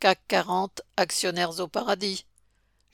CAC 0.00 0.18
40, 0.28 0.80
actionnaires 0.96 1.60
au 1.60 1.68
paradis. 1.68 2.24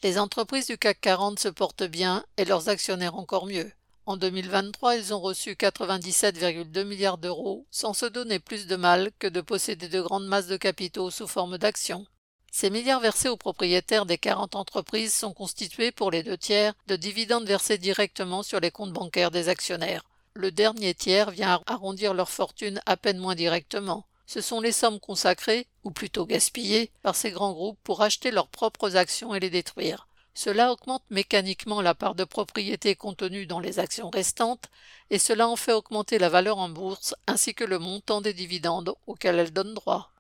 Les 0.03 0.19
entreprises 0.19 0.67
du 0.67 0.77
CAC 0.77 1.01
40 1.01 1.39
se 1.39 1.47
portent 1.47 1.85
bien 1.85 2.25
et 2.37 2.45
leurs 2.45 2.69
actionnaires 2.69 3.15
encore 3.15 3.47
mieux. 3.47 3.71
En 4.07 4.17
2023, 4.17 4.97
ils 4.97 5.15
ont 5.15 5.21
reçu 5.21 5.53
97,2 5.53 6.83
milliards 6.83 7.19
d'euros 7.19 7.65
sans 7.71 7.93
se 7.93 8.07
donner 8.07 8.41
plus 8.41 8.67
de 8.67 8.75
mal 8.75 9.13
que 9.21 9.29
de 9.29 9.41
posséder 9.41 9.87
de 9.87 10.01
grandes 10.01 10.27
masses 10.27 10.49
de 10.49 10.57
capitaux 10.57 11.13
sous 11.13 11.29
forme 11.29 11.59
d'actions. 11.59 12.05
Ces 12.51 12.71
milliards 12.71 12.99
versés 12.99 13.29
aux 13.29 13.37
propriétaires 13.37 14.07
des 14.07 14.19
40 14.19 14.57
entreprises 14.57 15.15
sont 15.15 15.33
constitués 15.33 15.93
pour 15.93 16.11
les 16.11 16.25
deux 16.25 16.39
tiers 16.39 16.75
de 16.89 16.97
dividendes 16.97 17.47
versés 17.47 17.79
directement 17.79 18.43
sur 18.43 18.59
les 18.59 18.73
comptes 18.73 18.93
bancaires 18.93 19.31
des 19.31 19.49
actionnaires. 19.49 20.03
Le 20.35 20.51
dernier 20.51 20.93
tiers 20.93 21.31
vient 21.31 21.63
arrondir 21.69 22.15
leur 22.15 22.31
fortune 22.31 22.81
à 22.85 22.97
peine 22.97 23.19
moins 23.19 23.37
directement 23.37 24.07
ce 24.27 24.41
sont 24.41 24.61
les 24.61 24.73
sommes 24.73 25.01
consacrées, 25.01 25.69
ou 25.85 25.91
plutôt 25.91 26.27
gaspillées, 26.27 26.91
par 27.03 27.15
ces 27.15 27.31
grands 27.31 27.53
groupes 27.53 27.79
pour 27.85 28.03
acheter 28.03 28.31
leurs 28.31 28.49
propres 28.49 28.97
actions 28.97 29.35
et 29.35 29.41
les 29.41 29.51
détruire. 29.51 30.09
Cela 30.35 30.71
augmente 30.71 31.05
mécaniquement 31.09 31.81
la 31.81 31.95
part 31.95 32.15
de 32.15 32.25
propriété 32.25 32.95
contenue 32.95 33.47
dans 33.47 33.61
les 33.61 33.79
actions 33.79 34.11
restantes, 34.11 34.69
et 35.09 35.19
cela 35.19 35.49
en 35.49 35.57
fait 35.57 35.73
augmenter 35.73 36.19
la 36.19 36.29
valeur 36.29 36.59
en 36.59 36.69
bourse 36.69 37.15
ainsi 37.27 37.55
que 37.55 37.65
le 37.65 37.79
montant 37.79 38.21
des 38.21 38.35
dividendes 38.35 38.95
auxquels 39.07 39.39
elles 39.39 39.53
donnent 39.53 39.75
droit. 39.75 40.13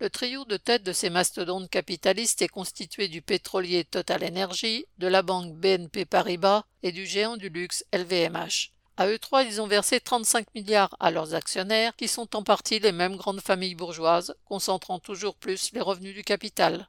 Le 0.00 0.08
trio 0.08 0.46
de 0.46 0.56
tête 0.56 0.82
de 0.82 0.94
ces 0.94 1.10
mastodontes 1.10 1.68
capitalistes 1.68 2.40
est 2.40 2.48
constitué 2.48 3.06
du 3.06 3.20
pétrolier 3.20 3.84
Total 3.84 4.24
Energy, 4.24 4.86
de 4.98 5.06
la 5.06 5.22
banque 5.22 5.54
BNP 5.54 6.06
Paribas 6.06 6.64
et 6.82 6.90
du 6.90 7.04
géant 7.04 7.36
du 7.36 7.50
luxe 7.50 7.84
LVMH. 7.92 8.72
À 9.00 9.06
eux 9.06 9.18
trois, 9.18 9.44
ils 9.44 9.62
ont 9.62 9.66
versé 9.66 9.98
35 9.98 10.54
milliards 10.54 10.94
à 11.00 11.10
leurs 11.10 11.34
actionnaires, 11.34 11.96
qui 11.96 12.06
sont 12.06 12.36
en 12.36 12.42
partie 12.42 12.80
les 12.80 12.92
mêmes 12.92 13.16
grandes 13.16 13.40
familles 13.40 13.74
bourgeoises, 13.74 14.34
concentrant 14.44 14.98
toujours 14.98 15.36
plus 15.36 15.72
les 15.72 15.80
revenus 15.80 16.14
du 16.14 16.22
capital. 16.22 16.86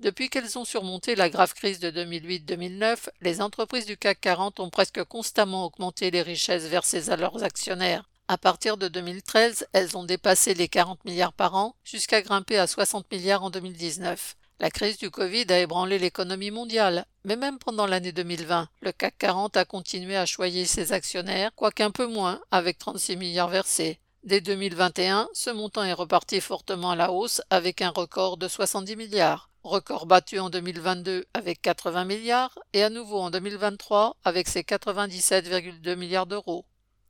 Depuis 0.00 0.28
qu'elles 0.28 0.58
ont 0.58 0.64
surmonté 0.64 1.14
la 1.14 1.30
grave 1.30 1.54
crise 1.54 1.78
de 1.78 1.92
2008-2009, 1.92 3.10
les 3.20 3.40
entreprises 3.40 3.86
du 3.86 3.96
CAC 3.96 4.20
40 4.22 4.58
ont 4.58 4.70
presque 4.70 5.04
constamment 5.04 5.64
augmenté 5.64 6.10
les 6.10 6.22
richesses 6.22 6.64
versées 6.64 7.10
à 7.10 7.16
leurs 7.16 7.44
actionnaires. 7.44 8.10
À 8.26 8.38
partir 8.38 8.76
de 8.76 8.88
2013, 8.88 9.68
elles 9.72 9.96
ont 9.96 10.02
dépassé 10.02 10.54
les 10.54 10.66
40 10.66 11.04
milliards 11.04 11.32
par 11.32 11.54
an, 11.54 11.76
jusqu'à 11.84 12.22
grimper 12.22 12.58
à 12.58 12.66
60 12.66 13.08
milliards 13.12 13.44
en 13.44 13.50
2019. 13.50 14.34
La 14.60 14.70
crise 14.70 14.98
du 14.98 15.10
Covid 15.10 15.46
a 15.50 15.58
ébranlé 15.58 15.98
l'économie 15.98 16.50
mondiale, 16.50 17.04
mais 17.24 17.36
même 17.36 17.58
pendant 17.58 17.86
l'année 17.86 18.12
2020, 18.12 18.68
le 18.80 18.92
CAC 18.92 19.18
40 19.18 19.56
a 19.56 19.64
continué 19.64 20.16
à 20.16 20.26
choyer 20.26 20.66
ses 20.66 20.92
actionnaires, 20.92 21.50
quoiqu'un 21.56 21.90
peu 21.90 22.06
moins, 22.06 22.40
avec 22.50 22.78
36 22.78 23.16
milliards 23.16 23.48
versés. 23.48 23.98
Dès 24.24 24.40
2021, 24.40 25.28
ce 25.32 25.50
montant 25.50 25.82
est 25.82 25.92
reparti 25.92 26.40
fortement 26.40 26.92
à 26.92 26.96
la 26.96 27.10
hausse 27.10 27.42
avec 27.50 27.82
un 27.82 27.90
record 27.90 28.36
de 28.36 28.46
70 28.46 28.94
milliards. 28.94 29.50
Record 29.64 30.06
battu 30.06 30.38
en 30.38 30.48
2022 30.48 31.24
avec 31.34 31.60
80 31.60 32.04
milliards 32.04 32.56
et 32.72 32.84
à 32.84 32.90
nouveau 32.90 33.18
en 33.18 33.30
2023 33.30 34.16
avec 34.24 34.48
ses 34.48 34.62
97,2 34.62 35.96
milliards 35.96 36.26
d'euros. 36.26 36.64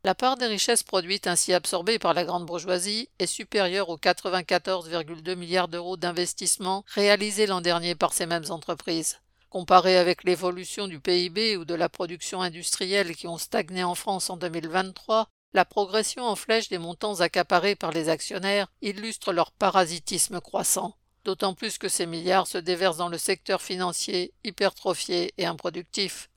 La 0.05 0.17
part 0.17 0.37
des 0.37 0.47
richesses 0.47 0.83
produites 0.83 1.29
ainsi 1.29 1.53
absorbées 1.53 2.01
par 2.01 2.13
la 2.13 2.25
grande 2.25 2.45
bourgeoisie 2.45 3.09
est 3.21 3.27
supérieure 3.27 3.89
aux 3.89 3.99
94,2 3.99 5.37
milliards 5.37 5.69
d'euros 5.69 5.97
d'investissement 5.97 6.85
réalisés 6.89 7.47
l'an 7.47 7.61
dernier 7.61 7.95
par 7.95 8.13
ces 8.13 8.27
mêmes 8.27 8.51
entreprises. 8.51 9.21
Comparé 9.49 9.97
avec 9.97 10.25
l'évolution 10.25 10.89
du 10.89 10.99
PIB 10.99 11.57
ou 11.57 11.65
de 11.65 11.75
la 11.77 11.89
production 11.89 12.43
industrielle 12.43 13.15
qui 13.15 13.29
ont 13.29 13.39
stagné 13.39 13.85
en 13.85 13.95
France 13.95 14.29
en 14.29 14.37
2023, 14.37 15.29
la 15.55 15.65
progression 15.65 16.25
en 16.25 16.35
flèche 16.35 16.69
des 16.69 16.79
montants 16.79 17.21
accaparés 17.21 17.77
par 17.77 17.93
les 17.93 18.09
actionnaires 18.09 18.67
illustre 18.81 19.33
leur 19.33 19.53
parasitisme 19.53 20.41
croissant, 20.41 20.97
d'autant 21.25 21.55
plus 21.55 21.79
que 21.79 21.89
ces 21.89 22.07
milliards 22.07 22.49
se 22.49 22.59
déversent 22.59 22.97
dans 22.97 23.09
le 23.09 23.19
secteur 23.19 23.63
financier 23.63 24.35
hypertrophié 24.43 25.33
et 25.39 25.47
improductif. 25.47 26.29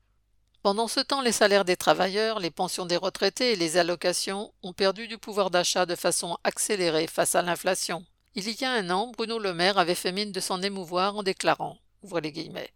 Pendant 0.66 0.88
ce 0.88 1.00
temps, 1.00 1.22
les 1.22 1.32
salaires 1.32 1.64
des 1.64 1.78
travailleurs, 1.78 2.40
les 2.40 2.50
pensions 2.50 2.88
des 2.88 2.98
retraités 2.98 3.52
et 3.52 3.56
les 3.56 3.78
allocations 3.78 4.52
ont 4.64 4.74
perdu 4.74 5.08
du 5.08 5.20
pouvoir 5.20 5.52
d'achat 5.52 5.86
de 5.86 5.94
façon 5.94 6.40
accélérée 6.44 7.06
face 7.06 7.36
à 7.36 7.44
l'inflation. 7.44 8.04
Il 8.34 8.50
y 8.50 8.66
a 8.66 8.72
un 8.72 8.90
an, 8.90 9.12
Bruno 9.16 9.38
Le 9.38 9.54
Maire 9.54 9.78
avait 9.78 9.94
fait 9.94 10.12
mine 10.12 10.32
de 10.32 10.40
s'en 10.40 10.64
émouvoir 10.64 11.18
en 11.18 11.22
déclarant 11.22 11.78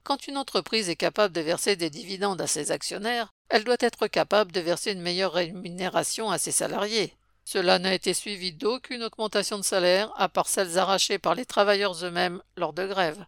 Quand 0.04 0.28
une 0.28 0.38
entreprise 0.38 0.88
est 0.88 0.96
capable 0.96 1.34
de 1.34 1.42
verser 1.42 1.76
des 1.78 1.90
dividendes 1.90 2.42
à 2.42 2.46
ses 2.46 2.70
actionnaires, 2.70 3.34
elle 3.50 3.64
doit 3.64 3.78
être 3.80 4.06
capable 4.06 4.52
de 4.52 4.60
verser 4.60 4.92
une 4.92 5.02
meilleure 5.02 5.34
rémunération 5.34 6.30
à 6.30 6.38
ses 6.38 6.52
salariés. 6.52 7.16
Cela 7.44 7.80
n'a 7.80 7.96
été 7.96 8.14
suivi 8.14 8.52
d'aucune 8.52 9.02
augmentation 9.02 9.58
de 9.58 9.64
salaire 9.64 10.12
à 10.16 10.30
part 10.30 10.48
celles 10.48 10.78
arrachées 10.78 11.18
par 11.18 11.34
les 11.34 11.48
travailleurs 11.48 12.06
eux-mêmes 12.06 12.44
lors 12.56 12.74
de 12.74 12.86
grèves. 12.86 13.26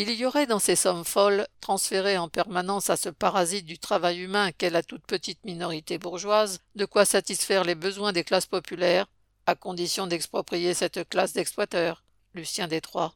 Il 0.00 0.12
y 0.12 0.24
aurait 0.24 0.46
dans 0.46 0.60
ces 0.60 0.76
sommes 0.76 1.04
folles, 1.04 1.48
transférées 1.60 2.18
en 2.18 2.28
permanence 2.28 2.88
à 2.88 2.96
ce 2.96 3.08
parasite 3.08 3.66
du 3.66 3.80
travail 3.80 4.20
humain 4.20 4.52
qu'est 4.52 4.70
la 4.70 4.84
toute 4.84 5.04
petite 5.04 5.44
minorité 5.44 5.98
bourgeoise, 5.98 6.60
de 6.76 6.84
quoi 6.84 7.04
satisfaire 7.04 7.64
les 7.64 7.74
besoins 7.74 8.12
des 8.12 8.22
classes 8.22 8.46
populaires, 8.46 9.08
à 9.46 9.56
condition 9.56 10.06
d'exproprier 10.06 10.72
cette 10.72 11.08
classe 11.08 11.32
d'exploiteurs. 11.32 12.04
Lucien 12.32 12.68
Détroit. 12.68 13.06